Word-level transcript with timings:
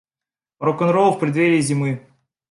Рок-н-ролл 0.57 1.11
в 1.13 1.19
предверьи 1.19 1.61
зимы. 1.61 2.03